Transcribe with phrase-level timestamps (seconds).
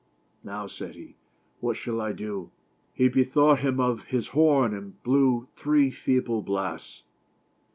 [0.43, 1.15] "Now" said he,
[1.59, 2.49] "what shall I do?"
[2.97, 7.03] lie bethought him of his horn, and blew three feeble blasts.